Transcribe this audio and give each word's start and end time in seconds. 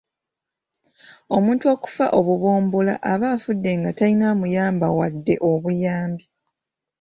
Omuntu 1.35 1.65
okufa 1.73 2.05
obumbula 2.19 2.93
aba 3.11 3.27
afudde 3.35 3.71
nga 3.79 3.91
talina 3.97 4.25
amuyamba 4.33 4.87
wadde 4.97 5.35
obuyambi. 5.51 6.25